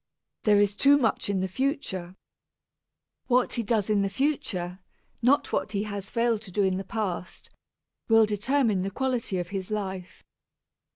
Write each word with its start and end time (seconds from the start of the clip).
There 0.45 0.59
is 0.59 0.75
too 0.75 0.97
much 0.97 1.29
in 1.29 1.41
the 1.41 1.47
future. 1.47 2.15
What 3.27 3.53
he 3.53 3.61
does 3.61 3.87
in 3.87 4.01
the 4.01 4.09
future, 4.09 4.79
not 5.21 5.53
what 5.53 5.73
he 5.73 5.83
has 5.83 6.09
failed 6.09 6.41
to 6.41 6.51
do 6.51 6.63
in 6.63 6.77
the 6.77 6.83
past, 6.83 7.51
will 8.09 8.25
determine 8.25 8.81
the 8.81 8.89
quality 8.89 9.37
of 9.37 9.49
his 9.49 9.69
life. 9.69 10.23